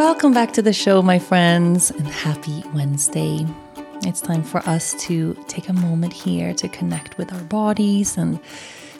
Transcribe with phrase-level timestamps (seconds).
[0.00, 3.46] Welcome back to the show, my friends, and happy Wednesday.
[4.06, 8.40] It's time for us to take a moment here to connect with our bodies and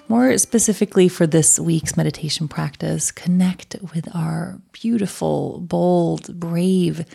[0.09, 7.07] more specifically for this week's meditation practice, connect with our beautiful, bold, brave,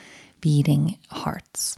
[0.41, 1.77] beating hearts.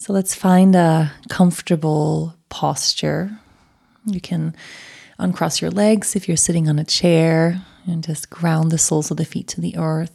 [0.00, 3.30] So let's find a comfortable posture.
[4.06, 4.56] You can
[5.18, 9.16] uncross your legs if you're sitting on a chair and just ground the soles of
[9.16, 10.14] the feet to the earth.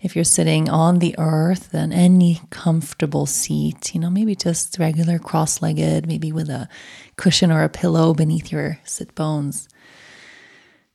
[0.00, 5.18] If you're sitting on the earth, then any comfortable seat, you know, maybe just regular
[5.18, 6.68] cross legged, maybe with a
[7.16, 9.68] cushion or a pillow beneath your sit bones.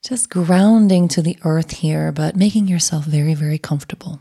[0.04, 4.20] Just grounding to the earth here, but making yourself very, very comfortable.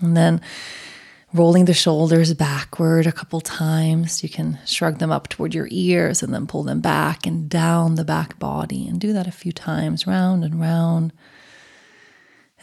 [0.00, 0.40] And then
[1.34, 4.22] rolling the shoulders backward a couple times.
[4.22, 7.94] You can shrug them up toward your ears and then pull them back and down
[7.94, 11.12] the back body and do that a few times, round and round.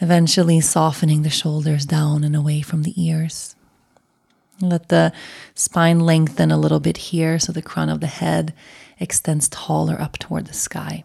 [0.00, 3.54] Eventually, softening the shoulders down and away from the ears.
[4.60, 5.12] Let the
[5.54, 8.54] spine lengthen a little bit here so the crown of the head
[8.98, 11.04] extends taller up toward the sky.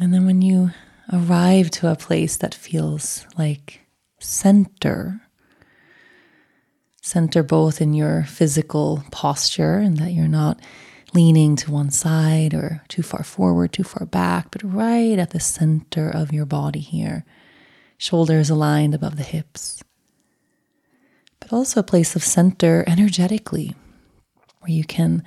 [0.00, 0.70] And then when you
[1.12, 3.83] arrive to a place that feels like
[4.18, 5.20] center.
[7.02, 10.60] Center both in your physical posture and that you're not
[11.12, 15.40] leaning to one side or too far forward, too far back, but right at the
[15.40, 17.24] center of your body here.
[17.96, 19.82] Shoulders aligned above the hips.
[21.40, 23.74] But also a place of center energetically,
[24.60, 25.22] where you can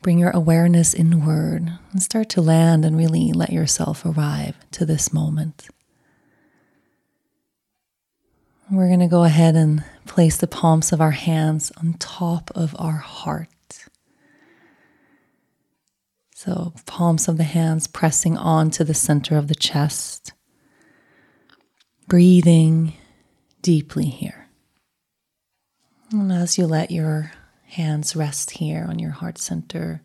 [0.00, 5.12] bring your awareness inward and start to land and really let yourself arrive to this
[5.12, 5.68] moment.
[8.68, 12.74] We're going to go ahead and place the palms of our hands on top of
[12.80, 13.48] our heart.
[16.34, 20.32] So, palms of the hands pressing onto the center of the chest.
[22.08, 22.94] Breathing
[23.62, 24.48] deeply here.
[26.10, 27.30] And as you let your
[27.66, 30.02] hands rest here on your heart center,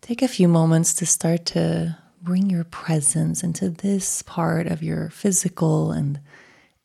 [0.00, 5.10] take a few moments to start to bring your presence into this part of your
[5.10, 6.20] physical and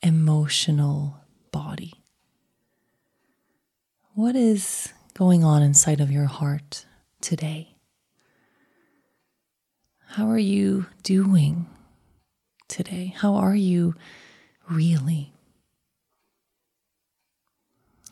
[0.03, 1.17] emotional
[1.51, 1.93] body.
[4.13, 6.85] What is going on inside of your heart
[7.21, 7.77] today?
[10.09, 11.67] How are you doing
[12.67, 13.15] today?
[13.17, 13.95] How are you
[14.69, 15.33] really?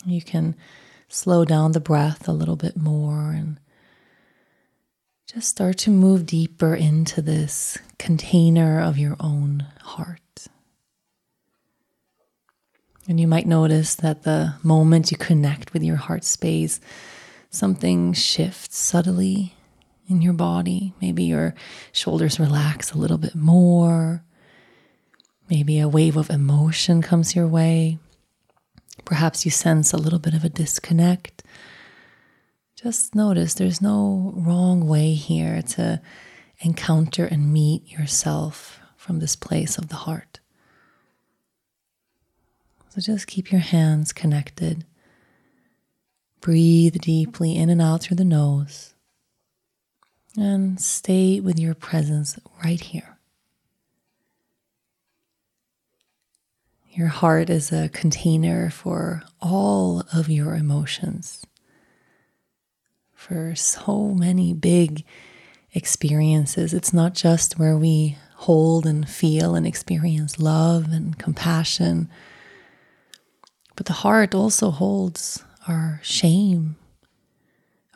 [0.06, 0.56] You can
[1.10, 3.60] slow down the breath a little bit more and
[5.28, 10.31] just start to move deeper into this container of your own heart.
[13.12, 16.80] And you might notice that the moment you connect with your heart space,
[17.50, 19.54] something shifts subtly
[20.08, 20.94] in your body.
[21.02, 21.54] Maybe your
[21.92, 24.24] shoulders relax a little bit more.
[25.50, 28.00] Maybe a wave of emotion comes your way.
[29.04, 31.44] Perhaps you sense a little bit of a disconnect.
[32.82, 36.02] Just notice there's no wrong way here to
[36.62, 40.40] encounter and meet yourself from this place of the heart.
[42.94, 44.84] So just keep your hands connected.
[46.42, 48.94] Breathe deeply in and out through the nose.
[50.38, 53.18] And stay with your presence right here.
[56.90, 61.46] Your heart is a container for all of your emotions,
[63.14, 65.06] for so many big
[65.74, 66.74] experiences.
[66.74, 72.10] It's not just where we hold and feel and experience love and compassion
[73.82, 76.76] but the heart also holds our shame,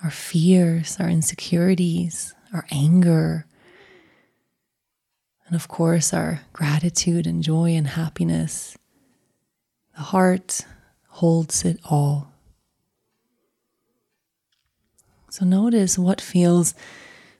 [0.03, 3.45] our fears, our insecurities, our anger,
[5.45, 8.75] and of course, our gratitude and joy and happiness.
[9.95, 10.65] The heart
[11.07, 12.33] holds it all.
[15.29, 16.73] So notice what feels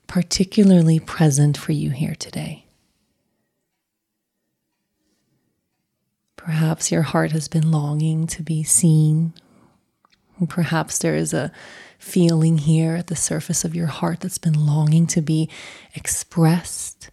[0.06, 2.65] particularly present for you here today.
[6.46, 9.32] Perhaps your heart has been longing to be seen.
[10.48, 11.50] Perhaps there is a
[11.98, 15.50] feeling here at the surface of your heart that's been longing to be
[15.96, 17.10] expressed.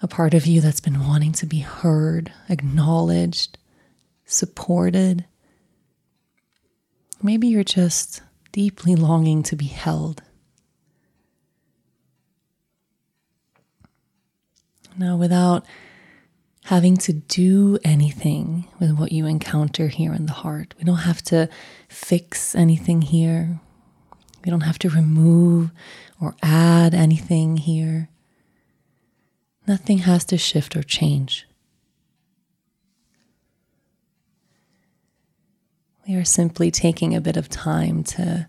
[0.00, 3.58] A part of you that's been wanting to be heard, acknowledged,
[4.24, 5.24] supported.
[7.20, 8.22] Maybe you're just
[8.52, 10.22] deeply longing to be held.
[14.96, 15.66] Now, without
[16.70, 20.72] having to do anything with what you encounter here in the heart.
[20.78, 21.48] We don't have to
[21.88, 23.58] fix anything here.
[24.44, 25.72] We don't have to remove
[26.20, 28.08] or add anything here.
[29.66, 31.44] Nothing has to shift or change.
[36.06, 38.46] We are simply taking a bit of time to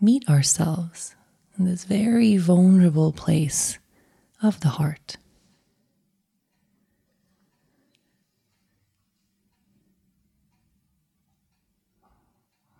[0.00, 1.14] meet ourselves
[1.56, 3.78] in this very vulnerable place
[4.42, 5.18] of the heart.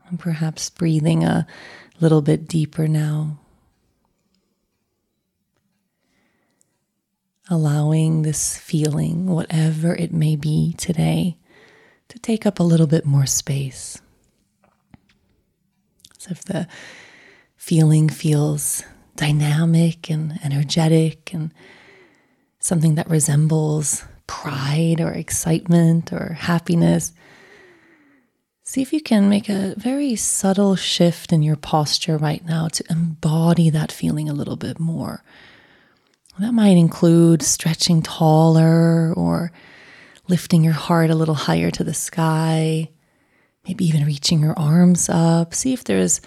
[0.08, 1.47] And perhaps breathing a
[2.00, 3.38] little bit deeper now.
[7.49, 11.38] Allowing this feeling, whatever it may be today,
[12.08, 14.00] to take up a little bit more space.
[16.19, 16.67] So if the
[17.56, 18.82] feeling feels
[19.17, 21.53] dynamic and energetic and
[22.58, 27.12] something that resembles pride or excitement or happiness,
[28.67, 32.85] see if you can make a very subtle shift in your posture right now to
[32.91, 35.23] embody that feeling a little bit more.
[36.41, 39.53] That might include stretching taller or
[40.27, 42.91] lifting your heart a little higher to the sky,
[43.67, 45.55] maybe even reaching your arms up.
[45.55, 46.21] See if there's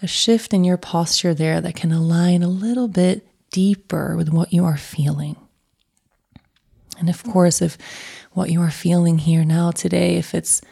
[0.00, 4.52] a shift in your posture there that can align a little bit deeper with what
[4.52, 5.36] you are feeling.
[7.00, 7.76] And of course, if
[8.30, 10.62] what you are feeling here now today, if it's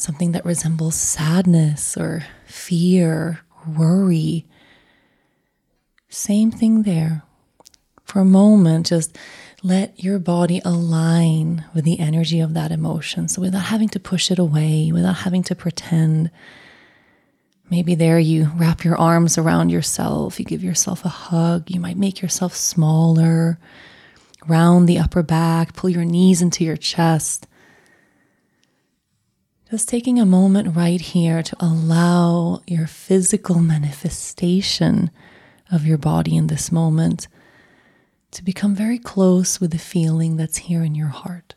[0.00, 4.46] something that resembles sadness or fear, or worry,
[6.08, 7.22] same thing there.
[8.04, 9.16] For a moment, just
[9.62, 13.28] let your body align with the energy of that emotion.
[13.28, 16.30] So, without having to push it away, without having to pretend,
[17.70, 21.96] maybe there you wrap your arms around yourself, you give yourself a hug, you might
[21.96, 23.58] make yourself smaller,
[24.48, 27.46] round the upper back, pull your knees into your chest.
[29.70, 35.12] Just taking a moment right here to allow your physical manifestation
[35.70, 37.28] of your body in this moment
[38.32, 41.54] to become very close with the feeling that's here in your heart.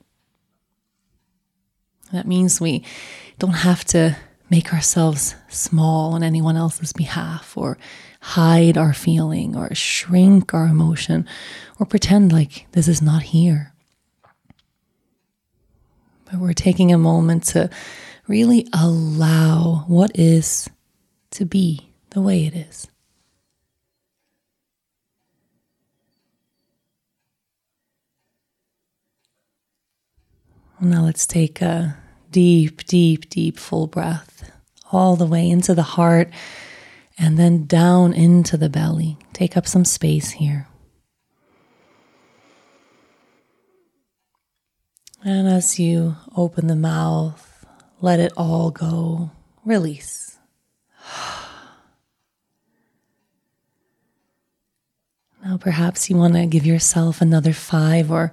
[2.12, 2.83] That means we
[3.39, 4.15] don't have to
[4.48, 7.80] make ourselves small on anyone else's behalf or
[8.21, 11.27] hide our feeling or shrink our emotion
[11.80, 13.72] or pretend like this is not here.
[16.35, 17.69] We're taking a moment to
[18.27, 20.69] really allow what is
[21.31, 22.88] to be the way it is.
[30.80, 31.97] Now let's take a
[32.31, 34.51] deep, deep, deep full breath
[34.91, 36.29] all the way into the heart
[37.18, 39.18] and then down into the belly.
[39.31, 40.68] Take up some space here.
[45.25, 47.65] And as you open the mouth,
[48.01, 49.31] let it all go.
[49.65, 50.37] Release.
[55.45, 58.31] Now, perhaps you want to give yourself another five or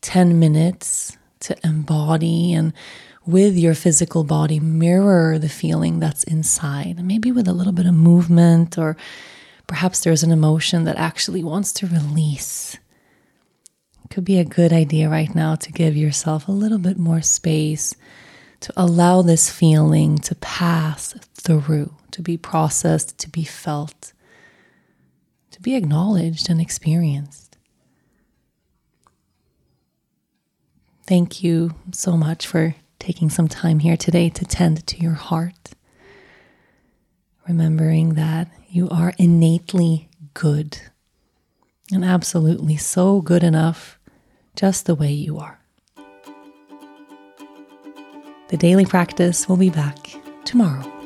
[0.00, 2.72] 10 minutes to embody and
[3.24, 7.94] with your physical body mirror the feeling that's inside, maybe with a little bit of
[7.94, 8.96] movement, or
[9.68, 12.76] perhaps there's an emotion that actually wants to release.
[14.10, 17.94] Could be a good idea right now to give yourself a little bit more space
[18.60, 24.12] to allow this feeling to pass through, to be processed, to be felt,
[25.50, 27.56] to be acknowledged and experienced.
[31.06, 35.70] Thank you so much for taking some time here today to tend to your heart.
[37.46, 40.78] Remembering that you are innately good
[41.90, 43.97] and absolutely so good enough
[44.58, 45.60] just the way you are.
[48.48, 50.97] The daily practice will be back tomorrow.